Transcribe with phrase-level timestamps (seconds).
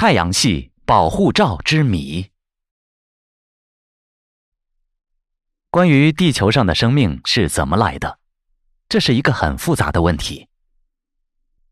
[0.00, 2.30] 太阳系保护罩之谜。
[5.70, 8.20] 关于地球上的生命是怎么来的，
[8.88, 10.46] 这是一个很复杂的问题。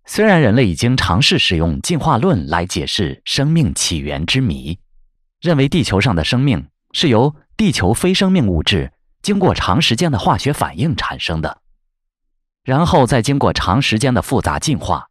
[0.06, 4.76] 虽然人类已经尝试使用进化论来解释生命起源之谜，
[5.40, 11.62] 认为地球上的生命是由地球非生命物质经过长时间的化学反应产生的，
[12.64, 15.06] 然后再经过长时间的复杂进化，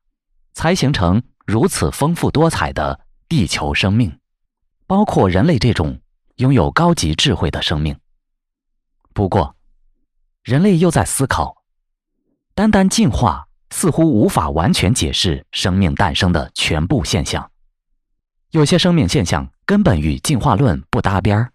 [0.52, 4.20] 才形成如此丰富多彩的地球生命，
[4.88, 6.00] 包括人类这种
[6.36, 7.98] 拥有高级智慧的生命。
[9.14, 9.56] 不过，
[10.44, 11.64] 人类又在思考，
[12.54, 13.48] 单单进化。
[13.72, 17.52] 似乎无法完全解释生命诞生的全部现象，
[18.52, 21.52] 有些生命现象根本与进化论不搭边儿。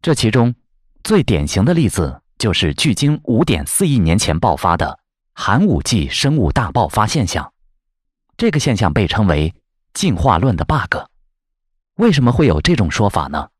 [0.00, 0.54] 这其中
[1.02, 5.00] 最典型的例子就是距今五点四亿年前爆发的
[5.32, 7.52] 寒武纪生物大爆发现象。
[8.36, 9.52] 这个现象被称为
[9.94, 10.96] 进化论的 bug。
[11.94, 13.50] 为什么会有这种说法呢？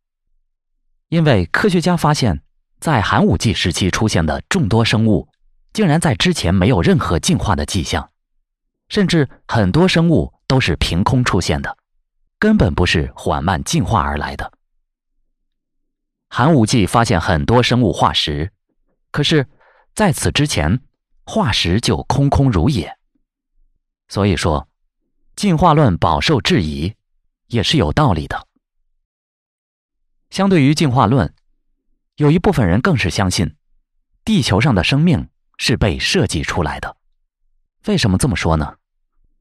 [1.09, 2.43] 因为科学家发现，
[2.81, 5.29] 在寒武纪时期出现的众多生物。
[5.71, 8.11] 竟然在之前没有任何进化的迹象，
[8.89, 11.77] 甚至很多生物都是凭空出现的，
[12.39, 14.51] 根本不是缓慢进化而来的。
[16.31, 18.51] 寒武纪发现很多生物化石，
[19.13, 19.47] 可是
[19.95, 20.81] 在此之前，
[21.25, 22.97] 化石就空空如也。
[24.09, 24.67] 所以说，
[25.39, 26.97] 进化论饱受质疑，
[27.47, 28.49] 也是有道理的。
[30.31, 31.33] 相对于进化论，
[32.17, 33.55] 有一部分人更是相信，
[34.25, 35.29] 地球上的生命。
[35.61, 36.97] 是被设计出来的。
[37.87, 38.77] 为什么这么说呢？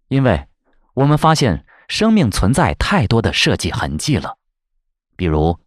[0.08, 0.48] 因为
[0.96, 4.40] 我们发现生命存在太多的设计痕迹了。
[5.16, 5.60] 比如，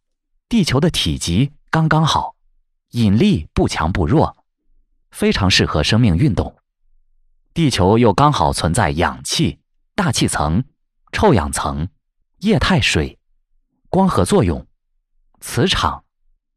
[0.48, 2.34] 地球的体积刚刚好，
[2.91, 4.44] 引力不强不弱，
[5.12, 6.56] 非常适合生命运动。
[7.55, 9.59] 地球又刚好存在氧气、
[10.01, 10.65] 大气层、
[11.12, 11.87] 臭氧层、
[12.39, 13.19] 液态水、
[13.91, 14.67] 光合作用、
[15.43, 16.06] 磁场、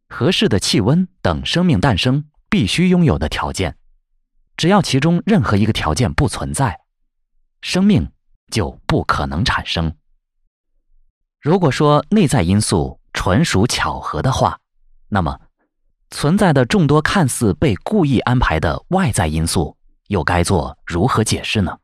[0.07, 3.75] 合适的气温等生命诞生必须拥有的条件。
[4.55, 6.79] 只要其中任何一个条件不存在，
[7.59, 8.09] 生命
[8.49, 9.93] 就不可能产生。
[11.41, 14.57] 如果说内在因素纯属巧合的话，
[15.09, 15.37] 那么
[16.11, 19.75] 存在的众多看似被故意安排的外在因素
[20.07, 21.77] 又该做如何解释呢？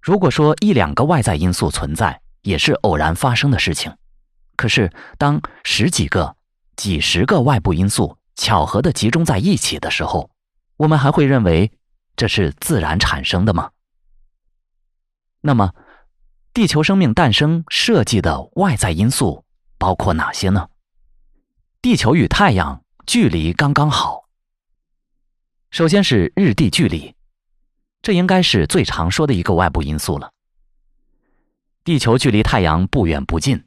[0.00, 3.92] 如果说一两个外在因素存在也是偶然发生的事情，
[4.56, 6.36] 可是当十几个、
[6.76, 10.30] 几十个外部因素巧合的集中在一起的时候，
[10.76, 11.70] 我们还会认为
[12.16, 13.70] 这是自然产生的吗？
[15.40, 15.74] 那么，
[16.52, 19.44] 地球生命诞生设计的外在因素
[19.78, 20.68] 包括哪些呢？
[21.80, 24.28] 地球与太阳距离刚刚好。
[25.70, 27.14] 首先是日地距离，
[28.02, 30.32] 这应该是最常说的一个外部因素了。
[31.84, 33.64] 地球距离太阳不远不近，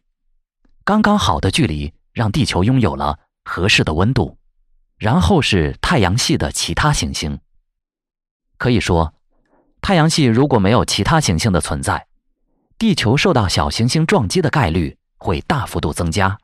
[0.83, 4.37] 刚刚好的距离让地球拥有了合适的温度。
[4.97, 7.39] 然后是太阳系的其他行星。
[8.57, 9.15] 可以说，
[9.81, 12.05] 太阳系如果没有其他行星的存在，
[12.77, 16.37] 地球受到小行星撞击的概率会大幅度增加。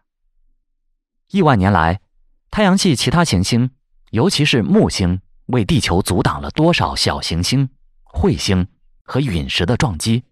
[1.29, 2.01] 亿万年来，
[2.49, 3.69] 太阳系其他行星，
[4.09, 7.69] 尤其是木星，为地球阻挡了多少小行星、
[8.13, 8.67] 彗星
[9.03, 10.23] 和陨石的撞击？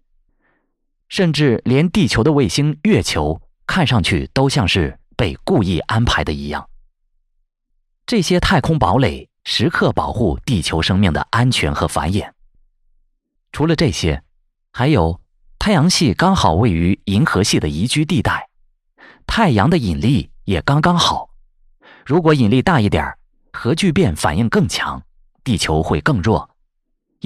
[1.08, 6.68] 甚至连地球的卫星月球，看上去都像是被故意安排的一样。
[8.06, 12.30] 这些太空堡垒时刻保护地球生命的安全和繁衍。
[13.52, 14.22] 除了这些，
[14.72, 15.20] 还有
[15.58, 18.48] 太阳系刚好位于银河系的宜居地带，
[19.26, 21.30] 太阳的引力也刚刚好。
[22.04, 23.16] 如果引力大一点
[23.52, 25.02] 核聚变反应更强，
[25.42, 26.48] 地球会更弱；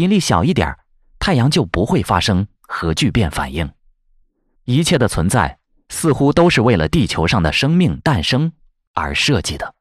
[0.00, 0.76] 引力小一点
[1.18, 3.70] 太阳就不会发生核聚变反应。
[4.64, 8.52] 一切的存在似乎都是为了地球上的生命诞生
[8.94, 9.74] 而设计的。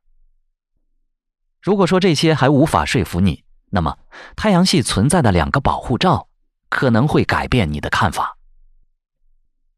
[1.62, 3.98] 如果说这些还无法说服你，那么
[4.36, 6.28] 太阳系存在的两个保护罩
[6.70, 8.38] 可能会改变你的看法。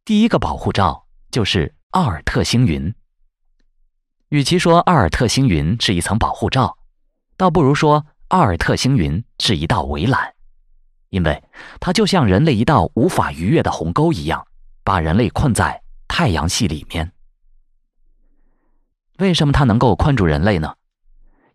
[0.03, 2.94] 第一个保护罩就是奥尔特星云。
[4.30, 6.77] 与其说奥尔特星云是一层保护罩，
[7.36, 10.33] 倒不如说奥尔特星云是一道围栏，
[11.10, 11.44] 因为
[11.81, 14.48] 它就像人类一道无法逾越的鸿沟一样，
[14.86, 17.12] 把人类困在太阳系里面。
[19.18, 20.74] 为什么它能够困住人类呢？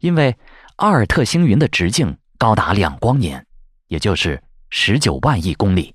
[0.01, 0.37] 因为
[0.77, 3.47] 阿尔特星云的直径高达两光年，
[3.87, 5.95] 也就是十九万亿公里，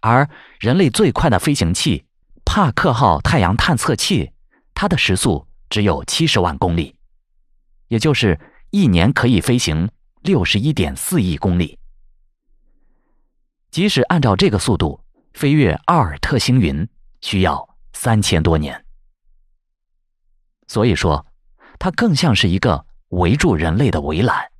[0.00, 0.30] 而
[0.60, 2.04] 人类最快的飞行器
[2.44, 4.30] 帕克号太阳探测器，
[4.74, 6.94] 它的时速只有七十万公里，
[7.88, 8.38] 也就是
[8.72, 9.90] 一年可以飞行
[10.22, 11.78] 六十一点四亿公里。
[13.70, 14.98] 即使按照这个速度
[15.34, 16.88] 飞越奥尔特星云，
[17.20, 18.82] 需要三千多年。
[20.68, 21.26] 所以说，
[21.78, 24.50] 它更像是一个围住人类的围栏。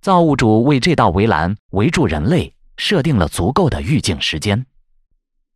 [0.00, 4.64] 造物主为这道围栏围住人类设定了足够的预警时间，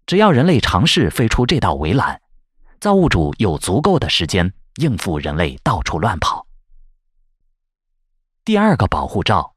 [0.04, 2.20] 只要人类尝试飞出这道围栏，
[2.78, 6.43] 造物主有足够的时间应付人类到处乱跑。
[8.44, 9.54] 第二个保护罩，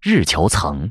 [0.00, 0.90] 日球层。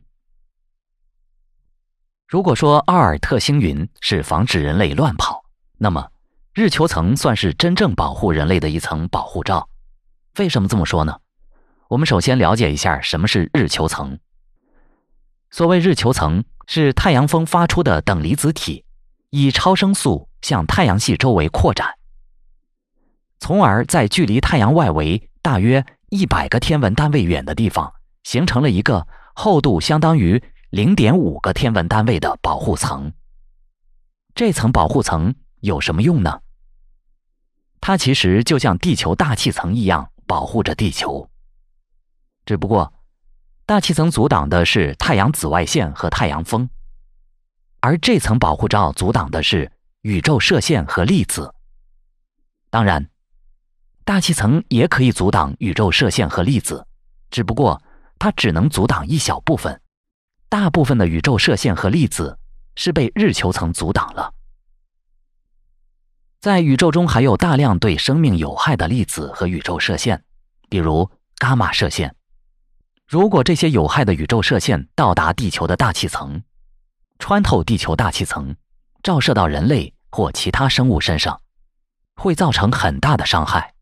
[2.26, 5.44] 如果说奥尔特星云是防止人类乱跑，
[5.78, 6.10] 那么
[6.54, 9.68] 日球层算是真正保护人类的一层保护罩。
[10.38, 11.20] 为什么这么说呢？
[11.90, 14.18] 我们首先了解一下什么是日球层。
[15.52, 18.86] 所谓日球层，是太阳风发出的等离子体
[19.32, 21.96] 以超声速向太阳系周围扩展，
[23.40, 27.94] 从而在距离太阳外围大约一百个天文单位远的地方，
[28.24, 33.12] 形成了一个厚度相当于零点五个天文单位的保护层。
[34.34, 36.42] 这层保护层有什么用呢？
[37.80, 41.30] 它其实就像地球大气层一样，保护着地球。
[42.46, 42.94] 只不过，
[43.66, 46.70] 大气层阻挡的是太阳紫外线和太阳风，
[47.80, 51.54] 而这层保护罩阻挡的是宇宙射线和粒子。
[52.70, 53.10] 当然，
[54.06, 56.86] 大气层也可以阻挡宇宙射线和粒子，
[57.32, 57.82] 只不过
[58.20, 59.82] 它只能阻挡一小部分，
[60.48, 62.38] 大部分的宇宙射线和粒子
[62.76, 64.32] 是被日球层阻挡了。
[66.40, 70.24] 在宇宙中还有大量对生命有害的粒子和宇宙射线，
[70.70, 72.16] 比如伽马射线。
[73.08, 76.44] 如果这些有害的宇宙射线到达地球的大气层，
[77.18, 78.56] 穿透地球大气层，
[79.02, 81.42] 照射到人类或其他生物身上，
[82.16, 83.75] 会造成很大的伤害。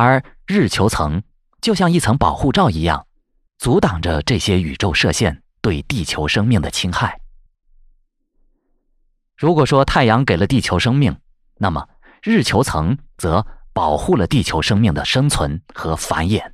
[0.00, 1.24] 而日球层
[1.60, 3.08] 就像一层保护罩一样，
[3.58, 7.20] 阻挡着这些宇宙射线对地球生命的侵害。
[9.36, 11.16] 如果说太阳给了地球生命，
[11.56, 11.88] 那么
[12.22, 16.52] 日球层则保护了地球生命的生存和繁衍。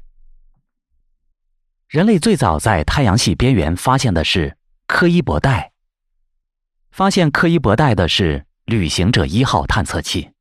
[1.87, 4.57] 人类最早在太阳系边缘发现的是
[4.87, 5.73] 柯伊伯带。
[6.91, 10.34] 发现柯伊伯带的是旅行者一号探测器。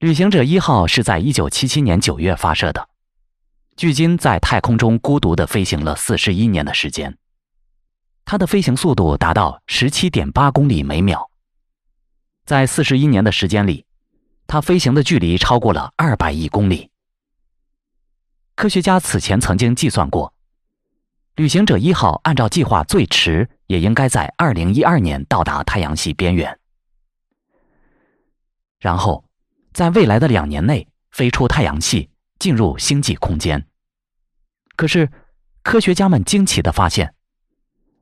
[0.00, 2.86] 旅行者一号是在一九七七年九月发射的，
[3.78, 7.16] 距今在太空中孤独的飞行了四十一年的时间。
[8.26, 11.30] 它的飞行速度达到十七点八公里每秒。
[12.44, 13.86] 在四十一年的时间里，
[14.46, 16.90] 它飞行的距离超过了二百亿公里。
[18.54, 20.34] 科学家此前曾经计算过，
[21.36, 26.58] 旅行者一号按照计划最迟也应该在二零一二年到达太阳系边缘，
[28.78, 29.24] 然后
[29.76, 32.08] 在未来的两年内飞出太阳系，
[32.38, 33.62] 进入星际空间。
[34.74, 35.12] 可是，
[35.62, 37.14] 科学家们惊奇的发现，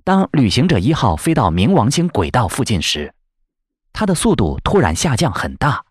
[0.05, 3.13] 当旅行者一号飞到冥王星轨道附近时，
[3.93, 5.85] 它的速度突然下降很大。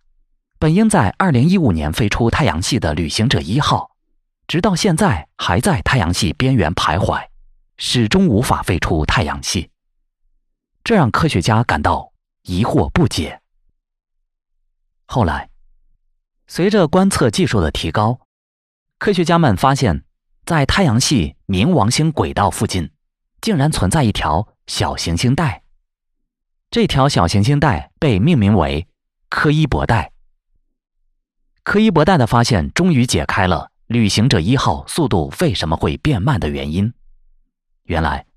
[0.57, 3.91] 本应在二零一五年飞出太阳系的旅行者一号。
[4.47, 7.27] 直到现在还在太阳系边缘徘徊，
[7.75, 9.69] 始终无法飞出太阳系，
[10.81, 12.13] 这让科学家感到
[12.43, 13.41] 疑惑不解。
[15.07, 15.49] 后来，
[16.55, 18.19] 随着观测技术的提高，
[18.99, 20.03] 科学家们发现，
[20.45, 22.91] 在太阳系冥王星轨道附近，
[23.41, 25.63] 竟然存在一条小行星带。
[26.69, 28.87] 这条小行星带被命名为
[29.29, 30.11] 柯伊伯带。
[31.63, 33.71] 柯伊伯带的发现终于解开了。
[33.87, 36.93] 旅行者一号速度为什么会变慢的原因，
[37.85, 38.27] 原来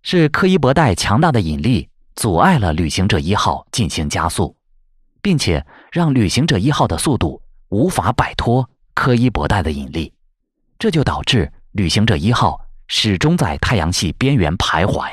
[0.00, 4.56] 是柯伊伯带强大的引力阻碍了旅行者一号进行加速，
[5.20, 10.12] 并且让旅行者一号的速度无法摆脱柯伊伯带的引力，
[10.78, 15.10] 这就导致旅行者一号始终在太阳系边缘徘徊。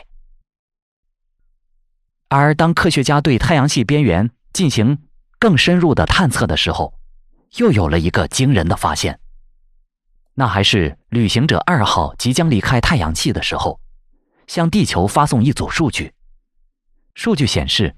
[2.27, 4.97] 而当科学家对太阳系边缘进行
[5.39, 6.93] 更深入的探测的时候，
[7.55, 9.17] 又有了一个惊人的发现。
[10.33, 13.79] 那还是旅行者二号即将离开太阳系的时候，
[14.47, 16.11] 向地球发送一组数据。
[17.15, 17.95] 数据显示，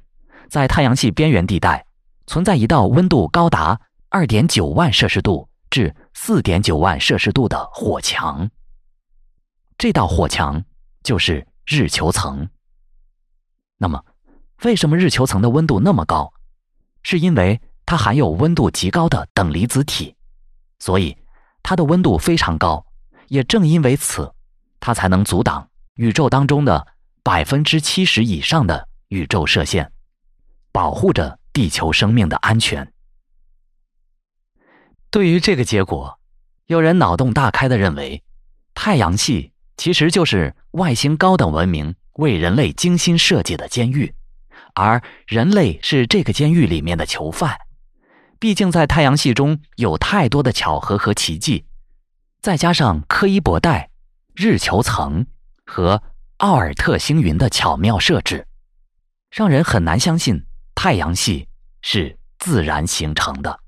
[0.48, 1.84] 在太阳系边缘地带
[2.28, 3.80] 存在一道温度高达
[4.10, 8.50] 二点九万摄氏度至四点九万摄氏度的火墙。
[9.78, 10.64] 这道火墙
[11.04, 12.48] 就是日球层。
[13.78, 14.04] 那么，
[14.64, 16.32] 为什么日球层的温度那么高？
[17.04, 20.16] 是因为它含有温度极高的等离子体，
[20.80, 21.18] 所以。
[21.68, 22.86] 它的温度非常高，
[23.28, 24.32] 也正因为此，
[24.80, 26.86] 它才能阻挡宇宙当中的
[27.24, 29.92] 百分之七十以上的宇宙射线，
[30.72, 32.92] 保护着地球生命的安全。
[35.10, 36.20] 对于这个结果，
[36.66, 38.22] 有人脑洞大开的认为，
[38.74, 44.14] 太阳系其实就是外星高等文明为人类精心设计的监狱，
[44.74, 47.58] 而人类是这个监狱里面的囚犯。
[48.38, 51.64] 毕竟在太阳系中有太多的巧合和奇迹，
[52.42, 53.90] 再加上柯伊伯带、
[54.34, 55.26] 日球层
[55.66, 56.04] 和
[56.40, 58.46] 奥尔特星云的巧妙设置，
[59.32, 61.48] 让人很难相信太阳系
[61.82, 63.60] 是自然形成的。